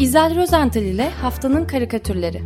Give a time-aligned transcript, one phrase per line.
[0.00, 2.42] İzel Rozental ile Haftanın Karikatürleri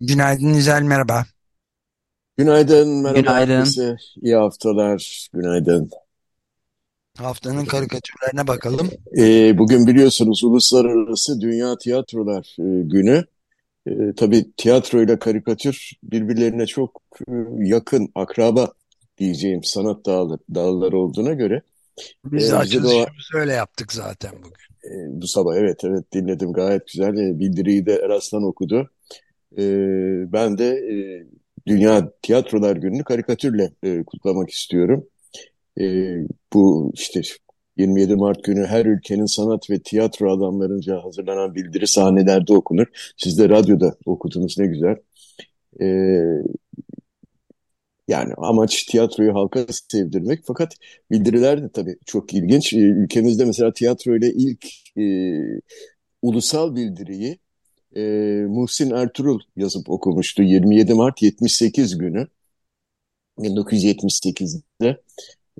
[0.00, 1.24] Günaydın İzel, merhaba.
[2.36, 3.52] Günaydın, merhaba Günaydın.
[3.54, 3.96] herkese.
[4.22, 5.90] İyi haftalar, günaydın.
[7.16, 8.90] Haftanın karikatürlerine bakalım.
[9.18, 13.24] Ee, bugün biliyorsunuz Uluslararası Dünya Tiyatrolar e, Günü.
[13.86, 18.72] E, tabii tiyatro ile karikatür birbirlerine çok e, yakın, akraba
[19.18, 21.62] diyeceğim sanat dalı, dalları olduğuna göre
[22.24, 24.66] Biz e, açılışımızı öyle yaptık zaten bugün.
[24.84, 27.16] e, bu sabah evet evet dinledim gayet güzel.
[27.16, 28.90] E, bildiriyi de Eraslan okudu.
[29.58, 29.62] E,
[30.32, 30.96] ben de e,
[31.66, 35.06] Dünya Tiyatrolar Günü'nü karikatürle e, kutlamak istiyorum.
[35.80, 36.16] E,
[36.52, 37.20] bu işte
[37.76, 42.86] 27 Mart günü her ülkenin sanat ve tiyatro adamlarınca hazırlanan bildiri sahnelerde okunur.
[43.16, 44.96] Siz de radyoda okudunuz ne güzel.
[45.80, 45.86] E,
[48.08, 50.40] yani amaç tiyatroyu halka sevdirmek.
[50.46, 50.74] Fakat
[51.10, 52.72] bildiriler de tabii çok ilginç.
[52.72, 54.66] E, ülkemizde mesela tiyatro ile ilk
[54.98, 55.04] e,
[56.22, 57.38] ulusal bildiriyi
[57.96, 58.00] e,
[58.48, 62.28] Muhsin Ertuğrul yazıp okumuştu 27 Mart 78 günü
[63.38, 65.02] 1978'de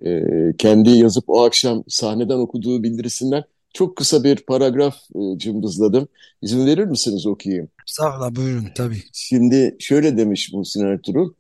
[0.05, 0.21] e,
[0.59, 3.45] kendi yazıp o akşam sahneden okuduğu bildirisinden
[3.75, 6.09] çok kısa bir paragraf e, cımbızladım.
[6.43, 7.69] İzin verir misiniz okuyayım?
[7.89, 9.03] Estağfurullah buyurun tabii.
[9.13, 11.33] Şimdi şöyle demiş Muhsin Ertuğrul.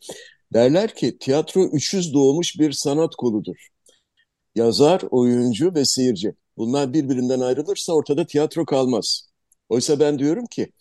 [0.54, 3.68] Derler ki tiyatro üçüz doğmuş bir sanat koludur.
[4.54, 6.34] Yazar, oyuncu ve seyirci.
[6.56, 9.28] Bunlar birbirinden ayrılırsa ortada tiyatro kalmaz.
[9.68, 10.72] Oysa ben diyorum ki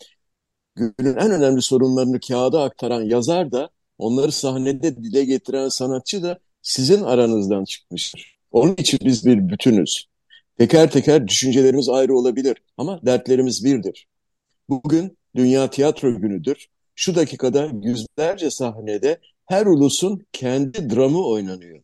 [0.76, 7.02] günün en önemli sorunlarını kağıda aktaran yazar da onları sahnede dile getiren sanatçı da sizin
[7.02, 8.38] aranızdan çıkmıştır.
[8.52, 10.06] Onun için biz bir bütünüz.
[10.58, 14.08] Teker teker düşüncelerimiz ayrı olabilir ama dertlerimiz birdir.
[14.70, 16.68] Bugün Dünya Tiyatro Günü'dür.
[16.96, 21.84] Şu dakikada yüzlerce sahnede her ulusun kendi dramı oynanıyor.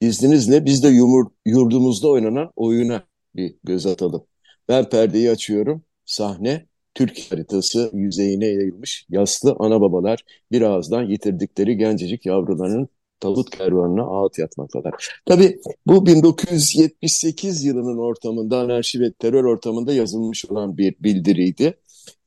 [0.00, 3.02] İzninizle biz de yumur, yurdumuzda oynanan oyuna
[3.36, 4.26] bir göz atalım.
[4.68, 5.82] Ben perdeyi açıyorum.
[6.04, 12.88] Sahne Türk haritası yüzeyine yayılmış yaslı ana babalar bir ağızdan yitirdikleri gencecik yavrularının
[13.20, 15.20] tabut kervanına ağıt yatmaktalar.
[15.26, 21.74] Tabii bu 1978 yılının ortamında anarşi ve terör ortamında yazılmış olan bir bildiriydi.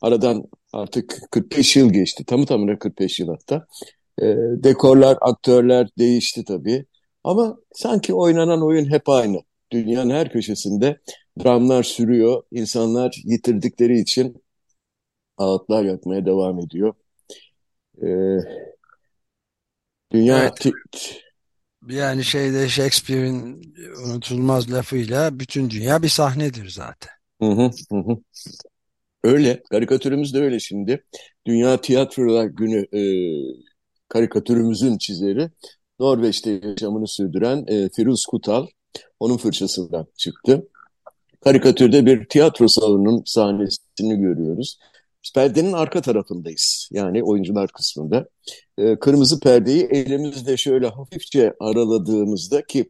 [0.01, 2.25] Aradan artık 45 yıl geçti.
[2.25, 3.67] Tamı tamına 45 yıl hatta.
[4.21, 4.25] E,
[4.63, 6.85] dekorlar, aktörler değişti tabii.
[7.23, 9.41] Ama sanki oynanan oyun hep aynı.
[9.71, 10.99] Dünyanın her köşesinde
[11.43, 12.43] dramlar sürüyor.
[12.51, 14.43] İnsanlar yitirdikleri için
[15.37, 16.93] ağıtlar yakmaya devam ediyor.
[18.03, 18.07] E,
[20.11, 20.73] dünya Evet,
[21.89, 23.73] yani şeyde Shakespeare'in
[24.05, 27.11] unutulmaz lafıyla bütün dünya bir sahnedir zaten.
[27.41, 28.17] Hı hı, hı hı.
[29.23, 29.63] Öyle.
[29.69, 31.03] Karikatürümüz de öyle şimdi.
[31.47, 33.01] Dünya Tiyatrolar Günü e,
[34.09, 35.49] karikatürümüzün çizeri
[35.99, 38.67] Norveç'te yaşamını sürdüren e, Firuz Kutal.
[39.19, 40.67] Onun fırçasından çıktı.
[41.43, 44.79] Karikatürde bir tiyatro salonunun sahnesini görüyoruz.
[45.35, 46.89] Perdenin arka tarafındayız.
[46.91, 48.27] Yani oyuncular kısmında.
[48.77, 52.89] E, kırmızı perdeyi elimizde şöyle hafifçe araladığımızda ki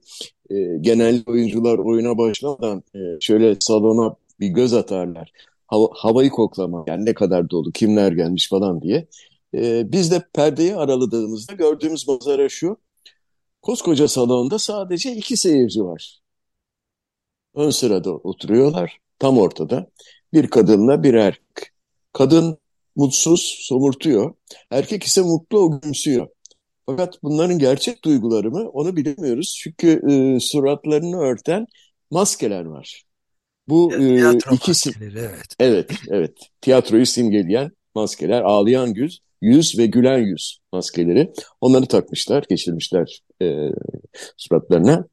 [0.49, 5.31] e, genel oyuncular oyuna başlamadan e, şöyle salona bir göz atarlar.
[5.67, 9.07] Hava, havayı koklama yani ne kadar dolu, kimler gelmiş falan diye.
[9.55, 12.77] E, biz de perdeyi araladığımızda gördüğümüz manzara şu.
[13.61, 16.21] Koskoca salonda sadece iki seyirci var.
[17.55, 19.87] Ön sırada oturuyorlar, tam ortada.
[20.33, 21.70] Bir kadınla bir erkek.
[22.13, 22.57] Kadın
[22.95, 24.33] mutsuz, somurtuyor.
[24.71, 26.27] Erkek ise mutlu, o gülümsüyor.
[26.85, 29.55] Fakat bunların gerçek duyguları mı onu bilemiyoruz.
[29.59, 31.65] Çünkü e, suratlarını örten
[32.11, 33.03] maskeler var.
[33.67, 35.55] Bu e, Tiyatro ikisi, maskeleri evet.
[35.59, 41.33] evet, evet, tiyatroyu simgeleyen maskeler, ağlayan yüz, yüz ve gülen yüz maskeleri.
[41.61, 43.69] Onları takmışlar, geçirmişler e,
[44.37, 45.05] suratlarına.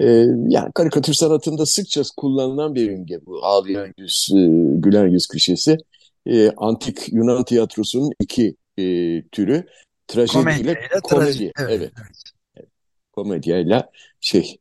[0.00, 0.06] E,
[0.48, 4.40] yani karikatür sanatında sıkça kullanılan bir imge bu ağlayan yüz, e,
[4.80, 5.76] gülen yüz klişesi.
[6.26, 8.82] E, antik Yunan tiyatrosunun iki e,
[9.22, 9.66] türü
[10.08, 11.02] trajedi Komedya ile ile trajedi.
[11.02, 11.52] komedi.
[11.58, 11.92] Evet, Evet,
[12.56, 12.68] evet.
[13.12, 13.90] komedyayla
[14.20, 14.56] şey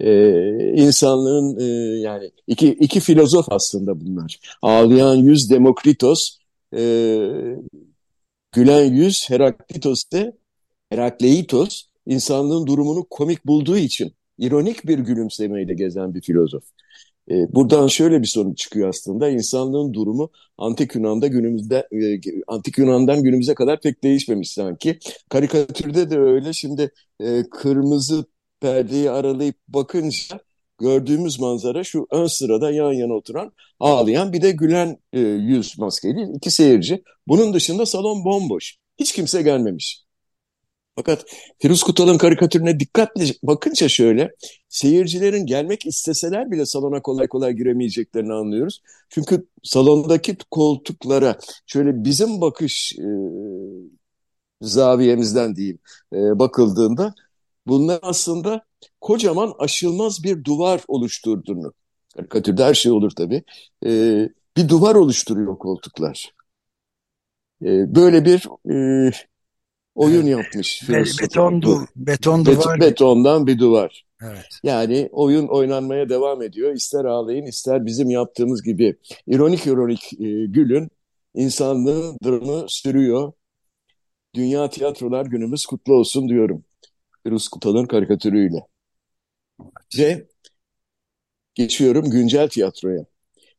[0.00, 0.32] e,
[0.74, 1.64] insanlığın e,
[2.00, 4.40] yani iki iki filozof aslında bunlar.
[4.62, 6.38] Ağlayan yüz Demokritos,
[6.76, 6.80] e,
[8.52, 10.36] gülen yüz Heraklitos de
[10.90, 16.64] Herakleitos insanlığın durumunu komik bulduğu için ironik bir gülümsemeyle gezen bir filozof.
[17.30, 19.28] E, buradan şöyle bir sonuç çıkıyor aslında.
[19.28, 24.98] İnsanlığın durumu Antik Yunan'da günümüzde e, Antik Yunan'dan günümüze kadar pek değişmemiş sanki.
[25.28, 26.52] Karikatürde de öyle.
[26.52, 26.90] Şimdi
[27.20, 28.24] e, kırmızı
[28.60, 30.40] perdeyi aralayıp bakınca
[30.78, 36.36] gördüğümüz manzara şu ön sırada yan yana oturan ağlayan bir de gülen e, yüz maskeli
[36.36, 37.02] iki seyirci.
[37.28, 38.76] Bunun dışında salon bomboş.
[38.98, 40.07] Hiç kimse gelmemiş.
[40.98, 41.24] Fakat
[41.58, 44.30] Firuz Kutal'ın karikatürüne dikkatle bakınca şöyle
[44.68, 48.82] seyircilerin gelmek isteseler bile salona kolay kolay giremeyeceklerini anlıyoruz.
[49.08, 53.06] Çünkü salondaki koltuklara şöyle bizim bakış e,
[54.60, 55.78] zaviyemizden diyeyim
[56.12, 57.14] e, bakıldığında
[57.66, 58.64] bunlar aslında
[59.00, 61.72] kocaman aşılmaz bir duvar oluşturduğunu
[62.16, 63.42] karikatürde her şey olur tabii
[63.86, 63.90] e,
[64.56, 66.32] bir duvar oluşturuyor koltuklar.
[67.62, 68.48] E, böyle bir
[69.08, 69.12] e,
[69.98, 70.88] oyun yapmış.
[70.88, 72.80] Be beton, du beton duvar.
[72.80, 74.04] betondan bir duvar.
[74.22, 74.46] Evet.
[74.62, 76.74] Yani oyun oynanmaya devam ediyor.
[76.74, 78.96] İster ağlayın ister bizim yaptığımız gibi
[79.26, 80.88] ironik ironik e, gülün
[81.34, 83.32] insanlığın dramı sürüyor.
[84.34, 86.64] Dünya Tiyatrolar Günümüz kutlu olsun diyorum.
[87.22, 88.66] Firuz Kutal'ın karikatürüyle.
[89.98, 90.26] Ve
[91.54, 93.04] geçiyorum güncel tiyatroya.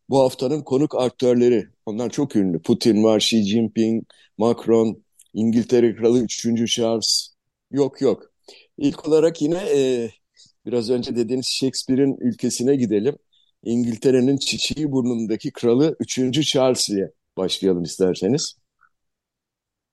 [0.09, 2.61] Bu haftanın konuk aktörleri, onlar çok ünlü.
[2.61, 4.03] Putin var, Xi Jinping,
[4.37, 5.03] Macron,
[5.33, 6.67] İngiltere Kralı 3.
[6.67, 7.29] Charles.
[7.71, 8.31] Yok yok.
[8.77, 10.11] İlk olarak yine e,
[10.65, 13.15] biraz önce dediğiniz Shakespeare'in ülkesine gidelim.
[13.63, 16.43] İngiltere'nin çiçeği burnundaki kralı 3.
[16.43, 18.58] Charles ile başlayalım isterseniz.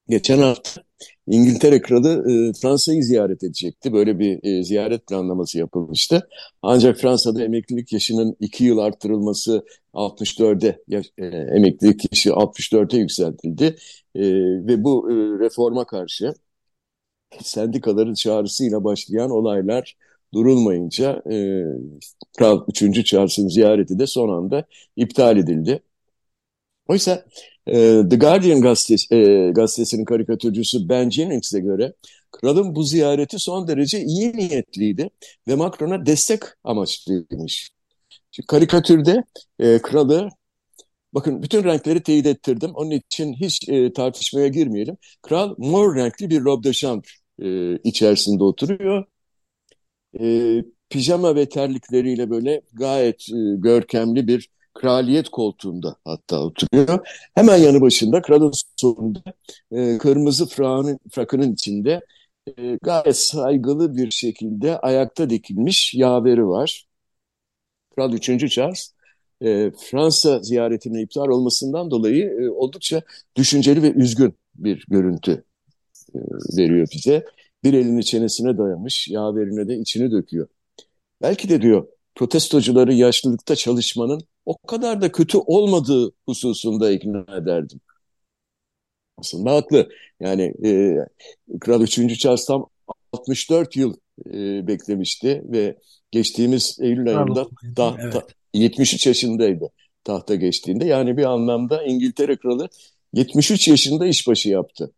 [0.08, 0.82] Geçen hafta
[1.26, 3.93] İngiltere Kralı e, Fransa'yı ziyaret edecekti.
[3.93, 6.29] Böyle bir e, ziyaret planlaması yapılmıştı.
[6.62, 9.64] Ancak Fransa'da emeklilik yaşının 2 yıl arttırılması
[9.94, 10.79] 64'e
[11.19, 13.64] e, emeklilik yaşı 64'e yükseltildi.
[14.14, 14.23] E,
[14.67, 16.35] ve bu e, reforma karşı
[17.43, 19.97] sendikaların çağrısıyla başlayan olaylar
[20.35, 21.64] durulmayınca e,
[22.38, 23.05] Kral 3.
[23.06, 24.64] Charles'ın ziyareti de son anda
[24.97, 25.82] iptal edildi.
[26.88, 27.27] Oysa
[27.67, 27.73] e,
[28.11, 31.93] The Guardian gazetesi, e, gazetesinin karikatürcüsü Ben Jennings'e göre
[32.33, 35.11] kralın bu ziyareti son derece iyi niyetliydi
[35.49, 37.71] ve Macron'a destek amaçlıymış.
[38.31, 39.25] Şimdi karikatürde
[39.59, 40.29] e, kralı
[41.17, 42.71] Bakın bütün renkleri teyit ettirdim.
[42.75, 44.97] Onun için hiç e, tartışmaya girmeyelim.
[45.23, 47.09] Kral mor renkli bir robe de chambre
[47.43, 49.05] e, içerisinde oturuyor.
[50.21, 54.49] E, pijama ve terlikleriyle böyle gayet e, görkemli bir
[54.81, 57.06] kraliyet koltuğunda hatta oturuyor.
[57.34, 59.23] Hemen yanı başında kralın sonunda
[59.73, 62.00] e, kırmızı frakının, frakının içinde
[62.58, 66.87] e, gayet saygılı bir şekilde ayakta dikilmiş yaveri var.
[67.96, 68.50] Kral 3.
[68.50, 68.93] Charles
[69.43, 73.02] e, Fransa ziyaretinin iptal olmasından dolayı e, oldukça
[73.37, 75.44] düşünceli ve üzgün bir görüntü
[76.14, 76.19] e,
[76.58, 77.25] veriyor bize.
[77.64, 80.49] Bir elini çenesine dayamış, yaverine de içini döküyor.
[81.23, 87.81] Belki de diyor protestocuları yaşlılıkta çalışmanın o kadar da kötü olmadığı hususunda ikna ederdim.
[89.19, 89.88] Aslında haklı.
[90.20, 90.96] Yani e,
[91.60, 92.19] Kral 3.
[92.19, 92.66] Charles tam
[93.12, 93.96] 64 yıl
[94.26, 95.78] e, beklemişti ve
[96.10, 97.46] geçtiğimiz Eylül ayında
[97.76, 98.12] da, evet.
[98.12, 99.70] ta, 73 yaşındaydı
[100.04, 100.84] tahta geçtiğinde.
[100.84, 102.69] Yani bir anlamda İngiltere Kralı
[103.12, 104.92] 73 yaşında işbaşı yaptı.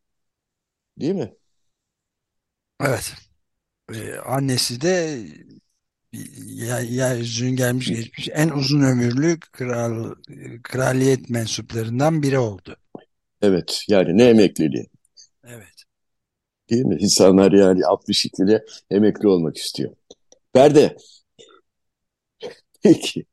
[1.00, 1.32] Değil mi?
[2.80, 3.12] Evet.
[3.94, 5.18] Ee, annesi de
[6.12, 10.14] yeryüzünün gelmiş geçmiş en uzun ömürlü kral,
[10.62, 12.76] kraliyet mensuplarından biri oldu.
[13.42, 14.86] Evet yani ne emekliliği.
[15.44, 15.84] Evet.
[16.70, 16.96] Değil mi?
[17.00, 19.96] İnsanlar yani 62 ile emekli olmak istiyor.
[20.54, 20.96] Berde.
[22.82, 23.24] Peki.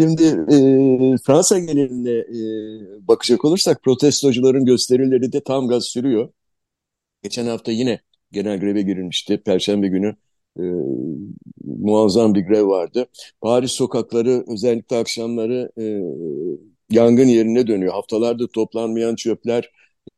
[0.00, 0.56] Şimdi e,
[1.26, 6.32] Fransa geneline e, bakacak olursak protestocuların gösterileri de tam gaz sürüyor.
[7.22, 8.00] Geçen hafta yine
[8.32, 9.42] genel greve girilmişti.
[9.42, 10.16] Perşembe günü
[10.58, 10.64] e,
[11.64, 13.06] muazzam bir grev vardı.
[13.40, 15.84] Paris sokakları özellikle akşamları e,
[16.90, 17.92] yangın yerine dönüyor.
[17.92, 19.70] Haftalarda toplanmayan çöpler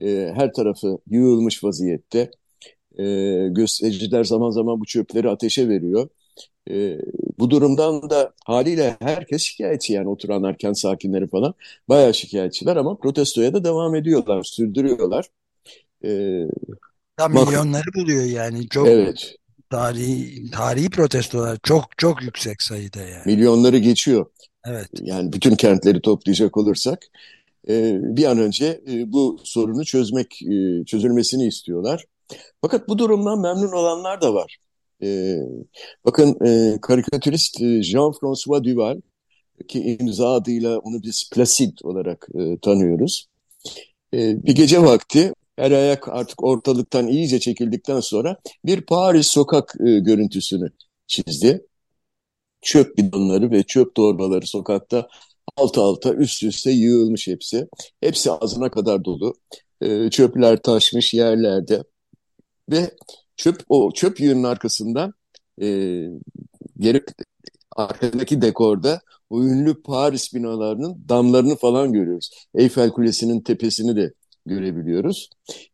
[0.03, 2.31] e, her tarafı yığılmış vaziyette.
[2.99, 3.05] E,
[3.51, 6.09] göstericiler zaman zaman bu çöpleri ateşe veriyor.
[6.71, 6.99] E,
[7.39, 11.55] bu durumdan da haliyle herkes şikayetçi yani oturanlar, kent sakinleri falan
[11.89, 15.27] bayağı şikayetçiler ama protestoya da devam ediyorlar, sürdürüyorlar.
[16.05, 16.11] E,
[17.21, 19.37] ya milyonları buluyor yani çok evet.
[19.75, 23.23] Tarihi tarihi protestolar çok çok yüksek sayıda yani.
[23.27, 24.27] Milyonları geçiyor.
[24.67, 24.89] Evet.
[25.01, 27.07] Yani bütün kentleri toplayacak olursak
[27.69, 32.05] e, bir an önce e, bu sorunu çözmek e, çözülmesini istiyorlar.
[32.63, 34.59] Fakat bu durumdan memnun olanlar da var.
[36.05, 36.39] Bakın
[36.79, 39.01] karikatürist Jean-François Duval
[39.69, 42.29] ki imza adıyla onu biz Placide olarak
[42.63, 43.27] tanıyoruz.
[44.13, 50.71] Bir gece vakti her ayak artık ortalıktan iyice çekildikten sonra bir Paris sokak e, görüntüsünü
[51.07, 51.67] çizdi.
[52.63, 55.09] Çöp bidonları ve çöp torbaları sokakta
[55.57, 57.69] alt alta üst üste yığılmış hepsi.
[58.01, 59.35] Hepsi ağzına kadar dolu.
[59.81, 61.85] E, çöpler taşmış yerlerde.
[62.71, 62.91] Ve
[63.37, 65.13] çöp o çöp yığının arkasından
[65.63, 65.67] e,
[66.79, 67.05] geri
[67.77, 72.31] arkadaki dekorda o ünlü Paris binalarının damlarını falan görüyoruz.
[72.55, 74.13] Eyfel Kulesi'nin tepesini de
[74.47, 75.31] görebiliyoruz.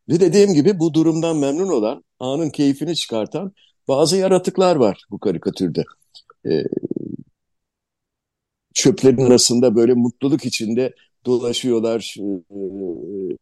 [0.08, 3.52] Ve dediğim gibi bu durumdan memnun olan, anın keyfini çıkartan
[3.88, 5.84] bazı yaratıklar var bu karikatürde.
[6.46, 6.64] Ee,
[8.74, 10.94] çöplerin arasında böyle mutluluk içinde
[11.26, 12.14] dolaşıyorlar.
[12.20, 13.36] Ee,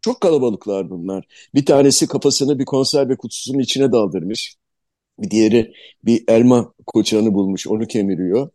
[0.00, 1.24] çok kalabalıklar bunlar.
[1.54, 4.56] Bir tanesi kafasını bir konserve kutusunun içine daldırmış.
[5.18, 5.72] Bir diğeri
[6.04, 8.50] bir elma koçanı bulmuş, onu kemiriyor.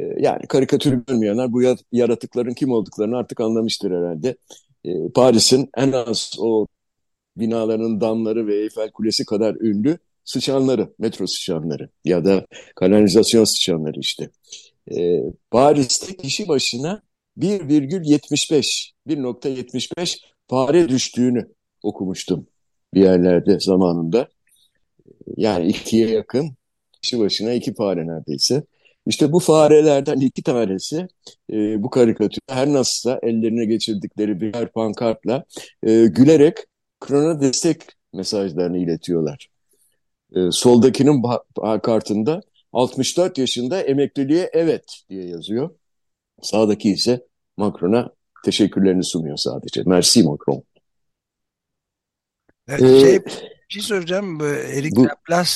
[0.00, 4.36] Ee, yani karikatürü görmeyenler bu yaratıkların kim olduklarını artık anlamıştır herhalde.
[4.84, 6.66] Ee, Paris'in en az o
[7.36, 14.30] binaların damları ve Eyfel Kulesi kadar ünlü sıçanları, metro sıçanları ya da kanalizasyon sıçanları işte.
[14.92, 17.02] Ee, Paris'te kişi başına
[17.38, 21.48] 1,75 1.75 fare düştüğünü
[21.82, 22.46] okumuştum
[22.94, 24.28] bir yerlerde zamanında.
[25.36, 26.56] Yani ikiye yakın
[27.02, 28.64] kişi başına iki fare neredeyse.
[29.06, 31.08] İşte bu farelerden iki tanesi
[31.52, 35.44] e, bu karikatür her nasılsa ellerine geçirdikleri birer pankartla
[35.82, 36.56] e, gülerek
[37.00, 37.82] krona destek
[38.12, 39.48] mesajlarını iletiyorlar.
[40.36, 41.22] E, soldakinin
[41.54, 42.40] pankartında
[42.72, 45.70] 64 yaşında emekliliğe evet diye yazıyor.
[46.42, 48.10] Sağdaki ise Macron'a
[48.44, 49.82] teşekkürlerini sunuyor sadece.
[49.86, 50.62] Merci Macron.
[52.68, 53.32] Ee, şey, bir
[53.68, 54.40] şey soracağım.
[54.40, 55.52] Eric bu, Laplace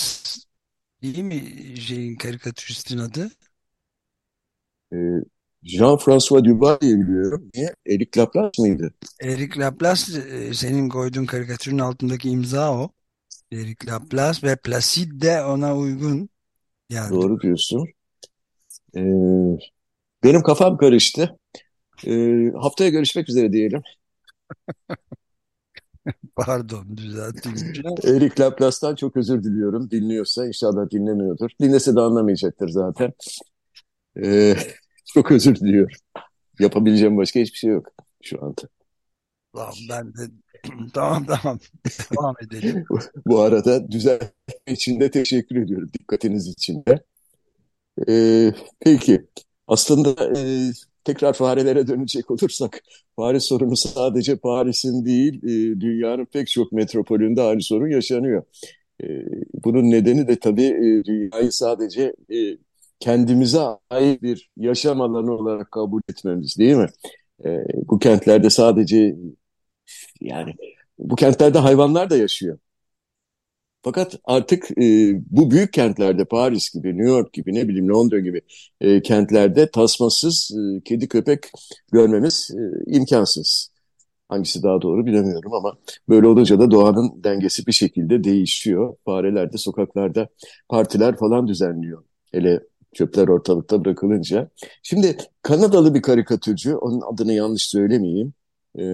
[1.03, 1.43] değil mi
[1.81, 3.31] şeyin karikatüristin adı?
[4.93, 4.97] E,
[5.63, 7.51] Jean-François Dubois diye biliyorum.
[7.55, 7.75] Niye?
[7.87, 8.95] Eric Laplace mıydı?
[9.21, 12.91] Eric Laplace e, senin koyduğun karikatürün altındaki imza o.
[13.53, 16.29] Eric Laplace ve Placide de ona uygun.
[16.91, 17.11] Yani.
[17.15, 17.89] Doğru diyorsun.
[18.97, 19.01] Ee,
[20.25, 21.39] benim kafam karıştı.
[22.07, 23.83] Ee, haftaya görüşmek üzere diyelim.
[26.37, 27.59] Pardon düzelteyim.
[28.05, 29.91] Eric Laplace'tan çok özür diliyorum.
[29.91, 31.51] Dinliyorsa inşallah dinlemiyordur.
[31.61, 33.13] Dinlese de anlamayacaktır zaten.
[34.23, 34.57] Ee,
[35.15, 35.97] çok özür diliyorum.
[36.59, 37.87] Yapabileceğim başka hiçbir şey yok
[38.23, 38.63] şu anda.
[39.55, 40.31] Tamam ben de
[40.95, 41.59] tamam tamam
[42.11, 42.85] devam edelim.
[43.27, 47.05] Bu arada düzeltme için de teşekkür ediyorum dikkatiniz için de.
[48.09, 49.27] Ee, peki
[49.67, 50.71] aslında e,
[51.09, 52.81] tekrar farelere dönecek olursak
[53.17, 58.43] fare sorunu sadece Paris'in değil e, dünyanın pek çok metropolünde aynı sorun yaşanıyor.
[59.03, 59.07] E,
[59.65, 62.59] bunun nedeni de tabii e, dünyayı sadece e,
[63.01, 63.61] kendimize
[63.91, 66.89] ait bir yaşam alanı olarak kabul etmemiz değil mi?
[67.45, 67.51] E,
[67.89, 69.17] bu kentlerde sadece
[70.21, 70.55] yani
[70.99, 72.59] bu kentlerde hayvanlar da yaşıyor.
[73.83, 78.41] Fakat artık e, bu büyük kentlerde Paris gibi, New York gibi, ne bileyim Londra gibi
[78.81, 81.41] e, kentlerde tasmasız e, kedi köpek
[81.93, 83.71] görmemiz e, imkansız.
[84.29, 85.77] Hangisi daha doğru bilemiyorum ama
[86.09, 88.97] böyle olunca da doğanın dengesi bir şekilde değişiyor.
[89.05, 90.29] Fareler de sokaklarda
[90.69, 92.05] partiler falan düzenliyor.
[92.33, 92.61] Hele
[92.95, 94.51] çöpler ortalıkta bırakılınca.
[94.83, 98.33] Şimdi Kanadalı bir karikatürcü, onun adını yanlış söylemeyeyim,
[98.79, 98.85] e,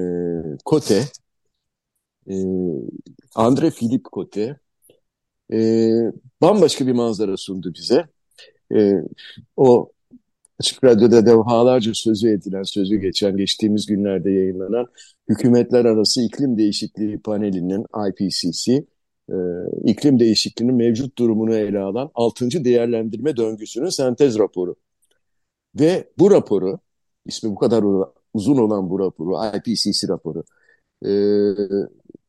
[0.67, 1.03] Cote,
[2.31, 2.35] e,
[3.35, 4.57] Andre Philippe Cote,
[5.53, 5.59] e,
[6.43, 8.07] bambaşka bir manzara sundu bize.
[8.75, 8.93] E,
[9.57, 9.91] o
[10.61, 14.87] Açık Radyo'da defalarca sözü edilen, sözü geçen, geçtiğimiz günlerde yayınlanan
[15.29, 18.85] Hükümetler Arası İklim Değişikliği Paneli'nin IPCC,
[19.31, 19.35] e,
[19.85, 22.65] iklim değişikliğinin mevcut durumunu ele alan 6.
[22.65, 24.77] değerlendirme döngüsünün sentez raporu.
[25.81, 26.79] Ve bu raporu,
[27.27, 27.85] ismi bu kadar
[28.35, 30.45] uzun olan bu raporu, IPCC raporu,
[31.07, 31.11] e,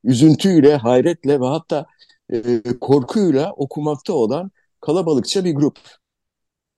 [0.03, 1.86] üzüntüyle, hayretle ve hatta
[2.34, 4.51] e, korkuyla okumakta olan
[4.82, 5.79] kalabalıkça bir grup.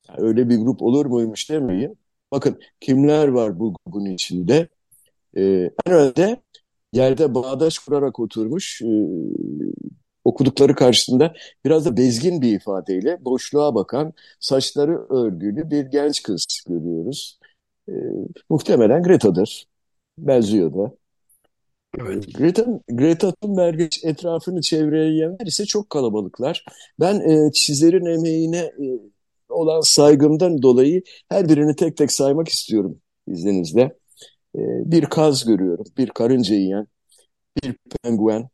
[0.10, 1.98] Yani öyle bir grup olur muymuş demeyin.
[2.32, 4.68] Bakın kimler var bu grubun içinde?
[5.38, 5.44] E,
[5.88, 6.42] en önde
[6.94, 8.88] yerde bağdaş kurarak oturmuş e,
[10.26, 11.34] okudukları karşısında
[11.66, 17.40] biraz da bezgin bir ifadeyle boşluğa bakan saçları örgülü bir genç kız görüyoruz.
[17.90, 17.94] E,
[18.50, 19.68] muhtemelen Greta'dır.
[20.18, 20.94] Benziyor da.
[22.02, 22.34] Evet.
[22.34, 26.66] Greta, Greta Thunberg etrafını çevreleyenler ise çok kalabalıklar.
[27.00, 28.86] Ben e, çizerin emeğine e,
[29.50, 33.82] olan saygımdan dolayı her birini tek tek saymak istiyorum izninizle.
[34.56, 34.62] E,
[34.92, 36.88] bir kaz görüyorum, bir karınca yiyen,
[37.64, 38.50] bir penguen,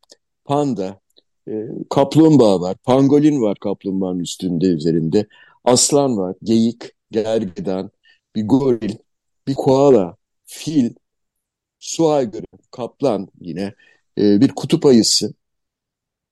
[0.45, 0.99] panda,
[1.47, 1.53] e,
[1.89, 5.27] kaplumbağa var, pangolin var kaplumbağanın üstünde üzerinde,
[5.63, 7.91] aslan var, geyik, gergedan,
[8.35, 8.95] bir goril,
[9.47, 10.93] bir koala, fil,
[11.83, 13.73] su aygırı, kaplan yine,
[14.17, 15.33] e, bir kutup ayısı,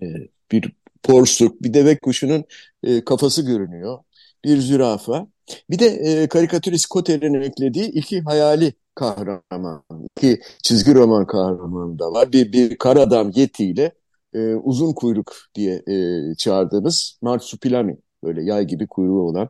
[0.01, 0.05] e,
[0.51, 2.43] bir porsuk, bir deve kuşunun
[2.84, 4.00] e, kafası görünüyor,
[4.46, 5.27] bir zürafa.
[5.70, 9.84] Bir de e, karikatürist Kotel'in eklediği iki hayali kahraman,
[10.17, 12.31] iki çizgi roman kahramanı da var.
[12.31, 13.91] Bir, bir kar adam Yeti ile
[14.34, 19.50] e, uzun kuyruk diye e, çağırdığımız Marsupilami, böyle yay gibi kuyruğu olan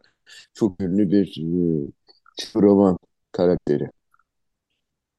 [0.53, 1.87] çok ünlü bir e,
[2.55, 2.97] roman
[3.31, 3.89] karakteri.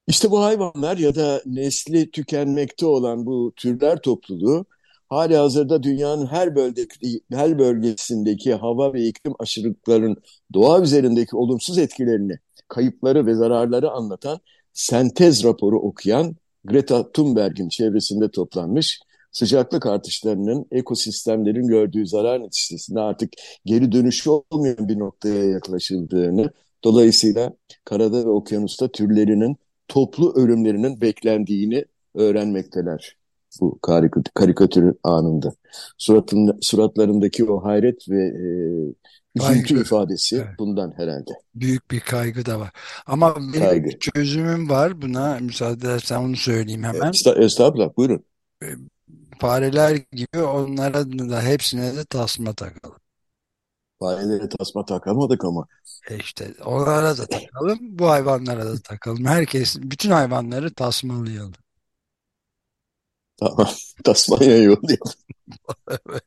[0.06, 4.64] İşte bu hayvanlar ya da nesli tükenmekte olan bu türler topluluğu
[5.08, 10.16] hali hazırda dünyanın her, bölgedeki, her bölgesindeki hava ve iklim aşırılıkların
[10.54, 14.40] doğa üzerindeki olumsuz etkilerini, kayıpları ve zararları anlatan
[14.72, 19.00] sentez raporu okuyan Greta Thunberg'in çevresinde toplanmış
[19.32, 23.32] sıcaklık artışlarının ekosistemlerin gördüğü zarar neticesinde artık
[23.64, 26.50] geri dönüşü olmayan bir noktaya yaklaşıldığını,
[26.84, 27.52] dolayısıyla
[27.84, 29.56] karada ve okyanusta türlerinin
[29.92, 31.84] toplu ölümlerinin beklendiğini
[32.14, 33.16] öğrenmekteler
[33.60, 33.78] bu
[34.34, 35.52] karikatür anında.
[35.98, 38.44] Suratında, suratlarındaki o hayret ve e,
[39.36, 40.58] üzüntü ifadesi evet.
[40.58, 41.30] bundan herhalde.
[41.54, 42.70] Büyük bir kaygı da var.
[43.06, 43.98] Ama benim kaygı.
[43.98, 45.38] çözümüm var buna.
[45.40, 47.12] Müsaade edersen onu söyleyeyim hemen.
[47.36, 48.24] Estağfurullah buyurun.
[48.62, 48.66] E,
[49.40, 53.01] fareler gibi onlara da hepsine de tasma takalım.
[54.02, 55.66] Farelere tasma takamadık ama.
[56.10, 59.24] E işte onlara da takalım, bu hayvanlara da takalım.
[59.24, 61.52] Herkes, bütün hayvanları tasmalayalım.
[63.36, 63.68] Tamam,
[64.04, 65.12] Tasmanya yollayalım.
[65.88, 66.24] evet.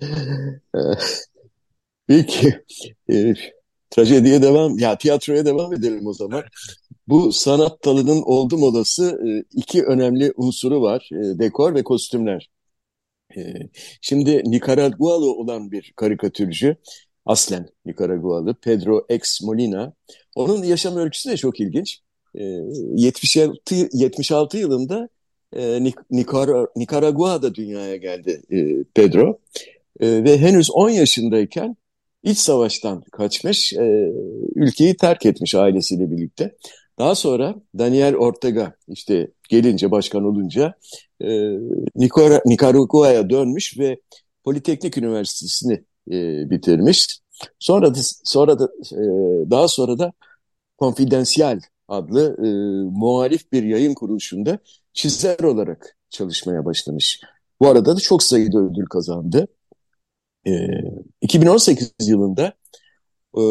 [2.06, 2.64] Peki,
[3.10, 3.34] e,
[3.90, 6.44] trajediye devam, ya tiyatroya devam edelim o zaman.
[7.08, 11.08] Bu sanat dalının oldum olası e, iki önemli unsuru var.
[11.12, 12.50] E, dekor ve kostümler.
[13.36, 13.54] E,
[14.00, 16.76] şimdi Nikaragualı olan bir karikatürcü,
[17.26, 19.92] aslen Nikaragualı Pedro X Molina.
[20.34, 22.00] Onun yaşam öyküsü de çok ilginç.
[22.34, 25.08] 76, 76 yılında
[26.10, 28.42] Nicar Nikaragua'da dünyaya geldi
[28.94, 29.38] Pedro.
[30.00, 31.76] Ve henüz 10 yaşındayken
[32.22, 33.72] iç savaştan kaçmış,
[34.54, 36.56] ülkeyi terk etmiş ailesiyle birlikte.
[36.98, 40.74] Daha sonra Daniel Ortega işte gelince başkan olunca
[41.20, 41.28] e,
[42.46, 44.00] Nikaragua'ya dönmüş ve
[44.44, 47.20] Politeknik Üniversitesi'ni e, bitirmiş.
[47.58, 49.02] Sonra da, sonra da e,
[49.50, 50.12] daha sonra da
[50.78, 52.48] Konfidansiyel adlı e,
[52.98, 54.58] muhalif bir yayın kuruluşunda
[54.92, 57.20] çizer olarak çalışmaya başlamış.
[57.60, 59.48] Bu arada da çok sayıda ödül kazandı.
[60.46, 60.50] E,
[61.20, 62.52] 2018 yılında
[63.38, 63.42] e,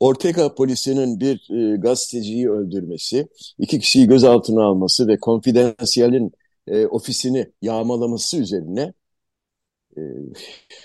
[0.00, 3.28] Ortega polisinin bir e, gazeteciyi öldürmesi,
[3.58, 6.32] iki kişiyi gözaltına alması ve Konfidansiyel'in
[6.66, 8.92] e, ofisini yağmalaması üzerine
[9.96, 10.02] e,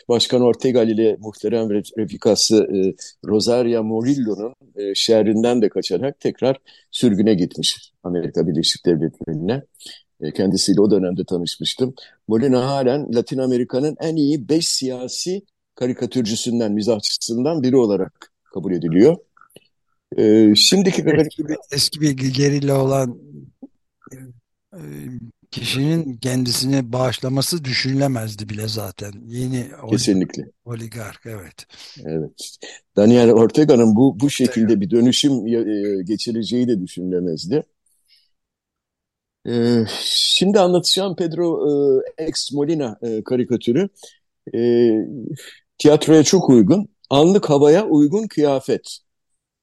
[0.10, 2.96] Başkan Ortega ile muhterem refikası e,
[3.26, 6.58] Rosaria Murillo'nun e, şehrinden de kaçarak tekrar
[6.92, 9.64] sürgüne gitmiş Amerika Birleşik Devletleri'ne.
[10.22, 11.94] E, kendisiyle o dönemde tanışmıştım.
[12.28, 15.42] Molina halen Latin Amerika'nın en iyi beş siyasi
[15.76, 19.18] karikatürcüsünden, mizahçısından biri olarak kabul ediliyor.
[20.18, 23.20] Ee, şimdiki eski bir, eski bir gerilla olan
[24.74, 24.82] e,
[25.52, 29.12] kişinin kendisini bağışlaması düşünülemezdi bile zaten.
[29.26, 30.44] Yeni Kesinlikle.
[30.66, 31.66] oligark evet.
[32.06, 32.58] Evet.
[32.96, 37.64] Daniel Ortega'nın bu bu şekilde bir dönüşüm e, geçireceği de düşünülemezdi.
[39.48, 41.68] Ee, şimdi anlatacağım Pedro
[42.18, 43.90] e, X Molina e, karikatürü.
[44.56, 44.92] E,
[45.78, 48.98] tiyatroya çok uygun anlık havaya uygun kıyafet.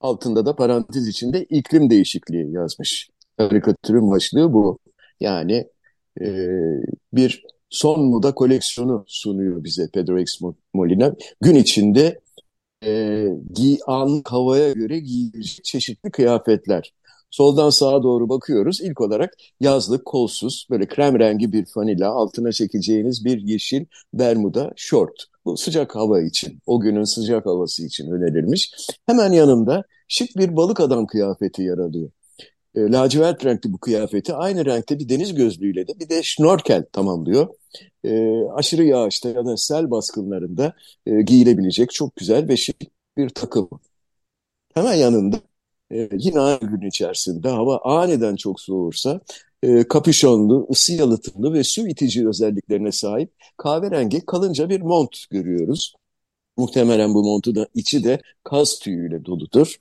[0.00, 3.08] Altında da parantez içinde iklim değişikliği yazmış.
[3.38, 4.78] Karikatürün başlığı bu.
[5.20, 5.68] Yani
[6.20, 6.26] e,
[7.12, 10.40] bir son moda koleksiyonu sunuyor bize Pedro X
[10.74, 11.14] Molina.
[11.40, 12.20] Gün içinde
[12.84, 16.92] e, giy, anlık havaya göre giyilecek çeşitli kıyafetler.
[17.36, 18.80] Soldan sağa doğru bakıyoruz.
[18.80, 25.24] İlk olarak yazlık, kolsuz, böyle krem rengi bir fanila, altına çekeceğiniz bir yeşil bermuda, şort.
[25.44, 28.72] Bu sıcak hava için, o günün sıcak havası için önerilmiş.
[29.06, 32.10] Hemen yanında şık bir balık adam kıyafeti yer alıyor.
[32.74, 37.48] E, lacivert renkli bu kıyafeti aynı renkte bir deniz gözlüğüyle de bir de şnorkel tamamlıyor.
[38.04, 40.72] E, aşırı yağışta ya da sel baskınlarında
[41.06, 42.76] e, giyilebilecek çok güzel ve şık
[43.16, 43.68] bir takım.
[44.74, 45.40] Hemen yanında
[45.90, 49.20] e, yine aynı gün içerisinde hava aniden çok soğursa
[49.62, 55.94] e, kapüşonlu, ısı yalıtımlı ve su itici özelliklerine sahip kahverengi kalınca bir mont görüyoruz.
[56.56, 59.76] Muhtemelen bu montu da içi de kaz tüyüyle doludur.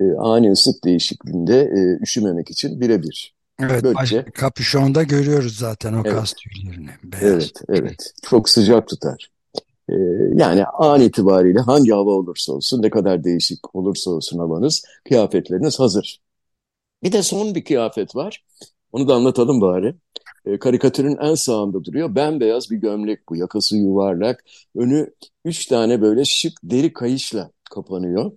[0.00, 3.34] E, ani ısıt değişikliğinde e, üşümemek için birebir.
[3.60, 6.90] Evet, Böylece, kapüşonda görüyoruz zaten o evet, kaz tüylerini.
[7.04, 7.24] Beyaz.
[7.24, 8.12] Evet, evet.
[8.22, 9.33] Çok sıcak tutar.
[9.88, 9.94] E,
[10.34, 16.20] yani an itibariyle hangi hava olursa olsun, ne kadar değişik olursa olsun havanız, kıyafetleriniz hazır.
[17.02, 18.44] Bir de son bir kıyafet var.
[18.92, 19.94] Onu da anlatalım bari.
[20.46, 22.14] E, karikatürün en sağında duruyor.
[22.14, 23.36] Bembeyaz bir gömlek bu.
[23.36, 24.44] Yakası yuvarlak.
[24.76, 28.32] Önü üç tane böyle şık deri kayışla kapanıyor.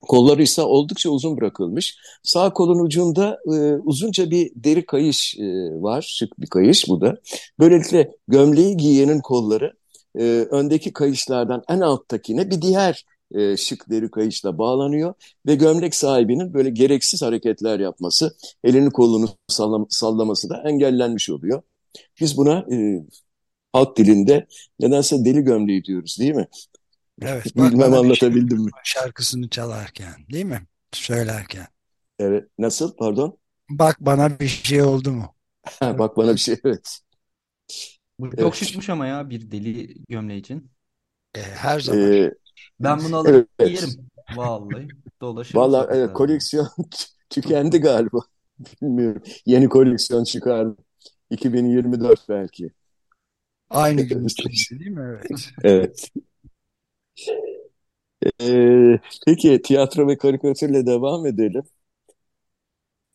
[0.00, 1.98] Kolları ise oldukça uzun bırakılmış.
[2.22, 5.44] Sağ kolun ucunda e, uzunca bir deri kayış e,
[5.82, 6.02] var.
[6.02, 7.18] Şık bir kayış bu da.
[7.58, 9.72] Böylelikle gömleği giyenin kolları
[10.18, 15.14] e, öndeki kayışlardan en alttakine bir diğer e, şık deri kayışla bağlanıyor
[15.46, 21.62] ve gömlek sahibinin böyle gereksiz hareketler yapması, elini kolunu sallam sallaması da engellenmiş oluyor.
[22.20, 23.04] Biz buna e,
[23.72, 24.46] halk dilinde
[24.80, 26.48] nedense deli gömleği diyoruz değil mi?
[27.22, 27.56] Evet.
[27.56, 28.70] Bilmem anlatabildim şey, mi?
[28.84, 30.66] Şarkısını çalarken değil mi?
[30.92, 31.66] Söylerken.
[32.18, 32.48] Evet.
[32.58, 32.96] Nasıl?
[32.96, 33.38] Pardon?
[33.70, 35.34] Bak bana bir şey oldu mu?
[35.80, 37.00] Bak bana bir şey evet.
[38.20, 38.54] Bu çok Evet.
[38.56, 40.70] şıkmış ama ya bir deli gömleği için.
[41.34, 42.02] E, her zaman.
[42.02, 42.32] Ee,
[42.80, 43.48] Ben bunu alır evet.
[43.62, 44.10] giyerim.
[44.30, 44.88] Vallahi
[45.20, 46.12] dolaşırım Vallahi evet, sokaklarda.
[46.12, 46.68] koleksiyon
[47.30, 48.18] tükendi galiba.
[48.82, 49.22] Bilmiyorum.
[49.46, 50.76] Yeni koleksiyon çıkar mı?
[51.30, 52.70] 2024 belki.
[53.70, 55.00] Aynı gün içinde değil mi?
[55.02, 55.50] Evet.
[55.62, 56.10] Evet.
[58.40, 61.62] Ee, peki tiyatro ve karikatürle devam edelim.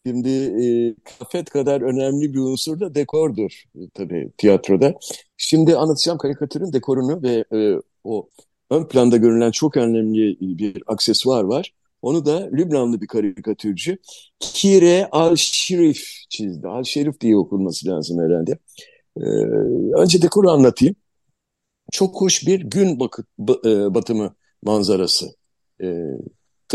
[0.07, 4.93] Şimdi e, kıyafet kadar önemli bir unsur da dekordur e, tabii tiyatroda.
[5.37, 8.29] Şimdi anlatacağım karikatürün dekorunu ve e, o
[8.69, 11.73] ön planda görülen çok önemli bir aksesuar var.
[12.01, 13.97] Onu da Lübnanlı bir karikatürcü
[14.39, 16.67] Kire Al-Şerif çizdi.
[16.67, 18.57] Al-Şerif diye okunması lazım herhalde.
[19.17, 19.21] Ee,
[20.01, 20.95] önce dekoru anlatayım.
[21.91, 25.25] Çok hoş bir gün bakı- ba- e, batımı manzarası.
[25.83, 25.87] Ee,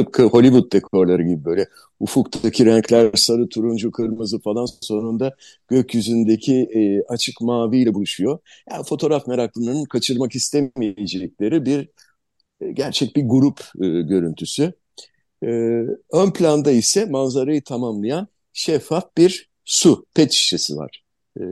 [0.05, 1.67] tıpkı Hollywood dekorları gibi böyle
[2.01, 5.37] ufuktaki renkler sarı, turuncu, kırmızı falan sonunda
[5.69, 8.39] gökyüzündeki e, açık maviyle buluşuyor.
[8.71, 11.89] Yani fotoğraf meraklılarının kaçırmak istemeyecekleri bir
[12.61, 14.73] e, gerçek bir grup e, görüntüsü.
[15.43, 15.47] E,
[16.13, 21.05] ön planda ise manzarayı tamamlayan şeffaf bir su, pet şişesi var.
[21.41, 21.43] E,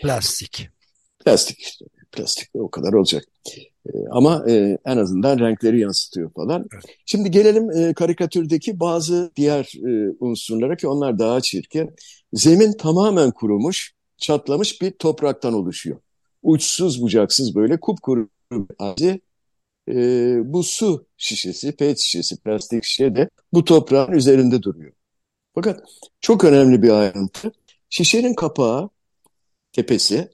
[0.00, 0.68] Plastik.
[1.24, 1.84] plastik işte.
[2.12, 3.24] Plastik o kadar olacak.
[3.86, 6.66] E, ama e, en azından renkleri yansıtıyor falan.
[6.74, 6.84] Evet.
[7.06, 11.90] Şimdi gelelim e, karikatürdeki bazı diğer e, unsurlara ki onlar daha çirkin.
[12.32, 15.98] Zemin tamamen kurumuş, çatlamış bir topraktan oluşuyor.
[16.42, 19.20] Uçsuz bucaksız böyle kupkuru bir.
[19.88, 24.92] E, bu su şişesi, pet şişesi, plastik şişe de bu toprağın üzerinde duruyor.
[25.54, 25.80] Fakat
[26.20, 27.52] çok önemli bir ayrıntı.
[27.90, 28.90] Şişenin kapağı,
[29.72, 30.28] tepesi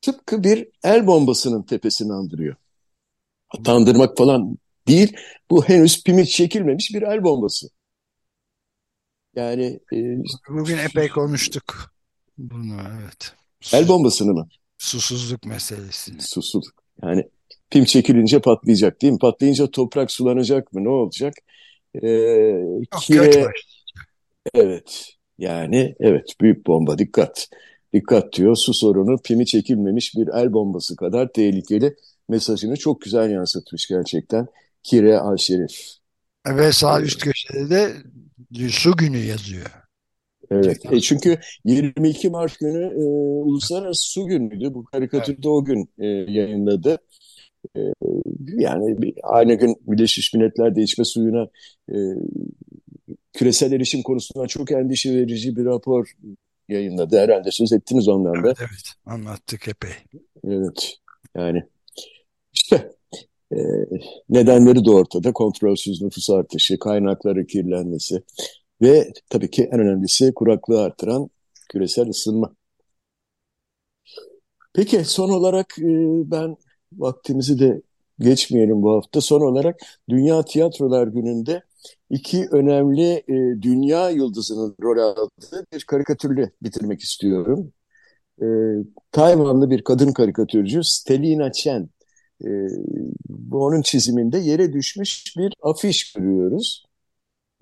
[0.00, 2.56] tıpkı bir el bombasının tepesini andırıyor.
[3.64, 4.58] Tandırmak falan
[4.88, 5.16] değil.
[5.50, 7.68] Bu henüz pimi çekilmemiş bir el bombası.
[9.34, 10.16] Yani e,
[10.48, 11.92] Bugün epey konuştuk
[12.38, 13.34] bunu evet.
[13.72, 14.48] el Sus- bombasını mı?
[14.78, 16.22] susuzluk meselesini.
[16.22, 16.84] Susuzluk.
[17.02, 17.24] Yani
[17.70, 19.18] pim çekilince patlayacak değil mi?
[19.18, 20.84] Patlayınca toprak sulanacak mı?
[20.84, 21.34] Ne olacak?
[22.02, 22.08] E,
[22.92, 23.52] Çok kire,
[24.54, 25.08] evet.
[25.38, 27.48] Yani evet büyük bomba dikkat.
[27.92, 28.56] Dikkat diyor.
[28.56, 31.96] Su sorunu pimi çekilmemiş bir el bombası kadar tehlikeli
[32.28, 34.46] mesajını çok güzel yansıtmış gerçekten.
[34.82, 35.80] Kire Alşerif.
[36.48, 37.92] Ve sağ üst köşede de
[38.68, 39.66] su günü yazıyor.
[40.50, 40.92] Evet.
[40.92, 43.04] E çünkü 22 Mart günü e,
[43.44, 44.74] Uluslararası Su Günü'ydü.
[44.74, 46.98] Bu karikatürü de o gün e, yayınladı.
[47.76, 47.80] E,
[48.58, 51.48] yani bir- aynı gün Birleşmiş Milletler'de içme suyuna
[51.92, 51.96] e,
[53.32, 56.12] küresel erişim konusunda çok endişe verici bir rapor
[56.70, 57.18] yayınladı.
[57.18, 58.48] Herhalde söz ettiniz ondan da.
[58.48, 59.90] Evet evet anlattık epey.
[60.44, 60.96] Evet.
[61.36, 61.62] Yani
[62.52, 62.92] işte
[63.52, 63.56] e,
[64.28, 65.32] nedenleri de ortada.
[65.32, 68.22] Kontrolsüz nüfus artışı, kaynakları kirlenmesi
[68.82, 71.30] ve tabii ki en önemlisi kuraklığı artıran
[71.68, 72.54] küresel ısınma.
[74.72, 75.84] Peki son olarak e,
[76.30, 76.56] ben
[76.92, 77.82] vaktimizi de
[78.20, 79.20] geçmeyelim bu hafta.
[79.20, 81.62] Son olarak Dünya Tiyatrolar Günü'nde
[82.10, 87.72] iki önemli e, dünya yıldızının rol aldığı bir karikatürle bitirmek istiyorum.
[88.42, 88.46] E,
[89.12, 91.90] Tayvanlı bir kadın karikatürcü Stelina Chen.
[92.44, 92.48] E,
[93.52, 96.84] onun çiziminde yere düşmüş bir afiş görüyoruz.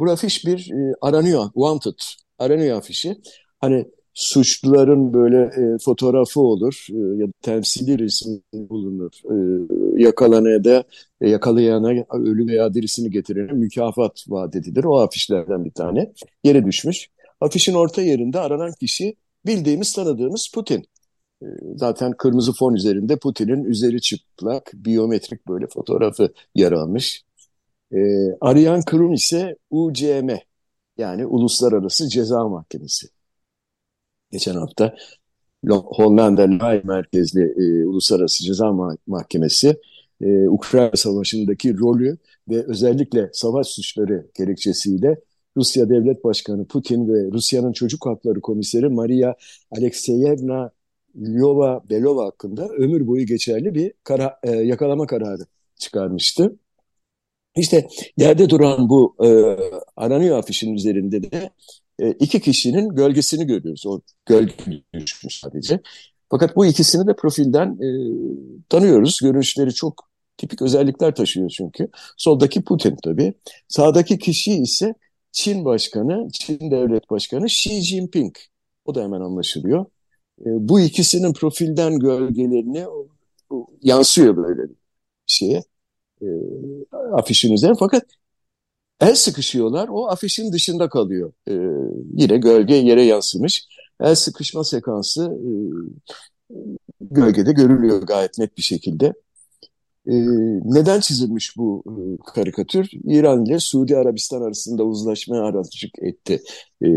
[0.01, 1.99] Bu afiş bir e, aranıyor, wanted,
[2.38, 3.16] aranıyor afişi.
[3.59, 9.12] Hani suçluların böyle e, fotoğrafı olur e, ya da temsili resim bulunur.
[9.25, 9.37] E,
[10.02, 10.84] yakalanaya da
[11.20, 14.84] e, yakalayana ölü veya dirisini getirene mükafat vaat edilir.
[14.84, 16.12] O afişlerden bir tane
[16.44, 17.11] yere düşmüş.
[17.40, 20.84] Afişin orta yerinde aranan kişi bildiğimiz tanıdığımız Putin.
[21.42, 27.24] E, Zaten kırmızı fon üzerinde Putin'in üzeri çıplak biyometrik böyle fotoğrafı yer almış.
[27.92, 27.98] E,
[28.40, 30.30] arayan kurum ise UCM
[30.98, 33.08] yani Uluslararası Ceza Mahkemesi.
[34.30, 34.96] Geçen hafta
[35.66, 39.77] Hollanda Lay merkezli e, Uluslararası Ceza Ma- Mahkemesi
[40.21, 42.16] e, Ukrayna Savaşı'ndaki rolü
[42.49, 45.21] ve özellikle savaş suçları gerekçesiyle
[45.57, 49.35] Rusya Devlet Başkanı Putin ve Rusya'nın Çocuk Hakları Komiseri Maria
[49.71, 50.71] Alexeyevna
[51.16, 55.42] Lyova-Belova hakkında ömür boyu geçerli bir kara, e, yakalama kararı
[55.77, 56.57] çıkarmıştı.
[57.57, 59.29] İşte yerde duran bu e,
[59.97, 61.51] aranıyor afişin üzerinde de
[61.98, 63.87] e, iki kişinin gölgesini görüyoruz.
[63.87, 64.54] O gölge
[64.94, 65.80] düşmüş sadece.
[66.30, 67.88] Fakat bu ikisini de profilden e,
[68.68, 69.20] tanıyoruz.
[69.22, 71.88] Görünüşleri çok tipik özellikler taşıyor çünkü.
[72.16, 73.34] Soldaki Putin tabii.
[73.68, 74.94] Sağdaki kişi ise
[75.32, 78.37] Çin Başkanı, Çin Devlet Başkanı Xi Jinping.
[78.84, 79.87] O da hemen anlaşılıyor.
[80.40, 82.87] E, bu ikisinin profilden gölgelerini
[83.82, 84.76] yansıyor böyle bir
[85.26, 85.62] şeye
[86.22, 86.26] e,
[87.12, 87.76] afişin üzerine.
[87.78, 88.02] Fakat
[89.00, 89.88] el sıkışıyorlar.
[89.88, 91.32] O afişin dışında kalıyor.
[91.48, 91.52] E,
[92.14, 93.66] yine gölge yere yansımış.
[94.00, 95.50] El sıkışma sekansı e,
[97.00, 99.14] gölgede görülüyor gayet net bir şekilde.
[100.08, 100.14] Ee,
[100.64, 101.92] neden çizilmiş bu e,
[102.34, 102.90] karikatür?
[103.04, 106.42] İran ile Suudi Arabistan arasında uzlaşmaya aracılık etti,
[106.82, 106.88] e,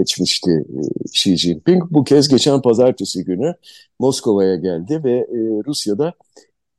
[0.00, 1.82] etmişti e, Xi Jinping.
[1.90, 3.54] Bu kez geçen pazartesi günü
[3.98, 6.12] Moskova'ya geldi ve e, Rusya'da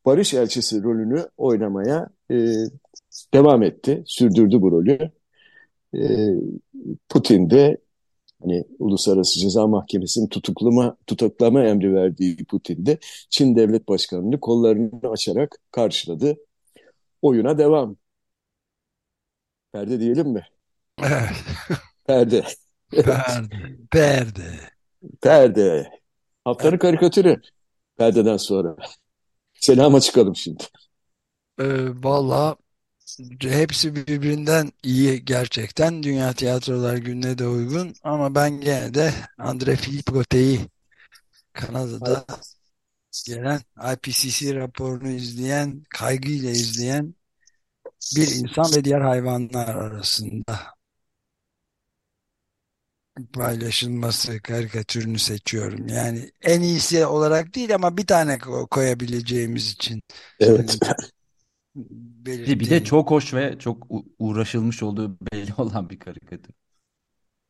[0.05, 2.35] barış elçisi rolünü oynamaya e,
[3.34, 5.12] devam etti, sürdürdü bu rolü.
[5.95, 6.02] E,
[7.10, 7.78] Putin de
[8.41, 12.97] hani Uluslararası Ceza Mahkemesi'nin tutuklama, tutuklama emri verdiği Putin'de
[13.30, 16.38] Çin Devlet Başkanı'nı kollarını açarak karşıladı.
[17.21, 17.97] Oyuna devam.
[19.71, 20.47] Perde diyelim mi?
[22.06, 22.45] Perde.
[22.91, 23.54] Perde.
[23.91, 24.60] Perde.
[25.21, 25.91] Perde.
[26.45, 27.41] Haftanın karikatürü.
[27.97, 28.76] Perdeden sonra.
[29.54, 30.63] Selama çıkalım şimdi.
[31.60, 31.65] Ee,
[32.04, 32.56] vallahi
[33.39, 36.04] hepsi birbirinden iyi gerçekten.
[36.04, 37.93] Dünya Tiyatrolar Günü'ne de uygun.
[38.04, 40.60] Ama ben gene de Andre Philippe Gotte'yi
[41.54, 42.26] Kanada'da
[43.26, 43.62] gelen
[43.93, 47.15] IPCC raporunu izleyen, kaygıyla izleyen
[48.15, 50.60] bir insan ve diğer hayvanlar arasında
[53.34, 55.88] paylaşılması karikatürünü seçiyorum.
[55.88, 58.38] Yani en iyisi olarak değil ama bir tane
[58.71, 60.04] koyabileceğimiz için.
[60.39, 60.80] Evet.
[61.75, 63.88] Bir, bir de çok hoş ve çok
[64.19, 66.53] uğraşılmış olduğu belli olan bir karikatür.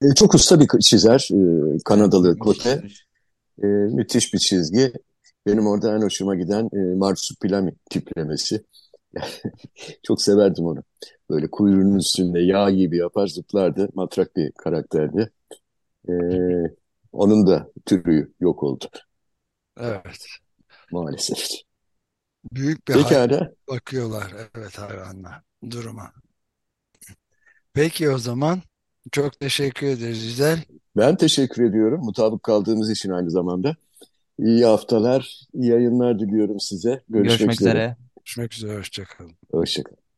[0.03, 1.29] E, çok usta bir çizer.
[1.33, 2.83] E, Kanadalı Kote.
[3.63, 4.93] E, müthiş bir çizgi.
[5.45, 8.63] Benim orada en hoşuma giden e, marsupilami tiplemesi.
[10.03, 10.83] çok severdim onu.
[11.29, 13.89] Böyle kuyruğunun üstünde yağ gibi yapar zıplardı.
[13.93, 15.31] Matrak bir karakterdi.
[16.09, 16.13] E,
[17.11, 18.85] onun da türü yok oldu.
[19.79, 20.25] Evet.
[20.91, 21.63] Maalesef.
[22.51, 23.51] Büyük bir Pekala.
[23.69, 26.13] bakıyorlar evet hayvanlar duruma.
[27.73, 28.61] Peki o zaman
[29.11, 30.59] çok teşekkür ederiz İzel.
[30.97, 33.75] Ben teşekkür ediyorum mutabık kaldığımız için aynı zamanda.
[34.39, 36.89] İyi haftalar, iyi yayınlar diliyorum size.
[37.09, 37.69] Görüşmek, Görüşmek üzere.
[37.71, 37.97] üzere.
[38.17, 39.31] Görüşmek üzere, hoşçakalın.
[39.51, 40.02] Hoşçakalın.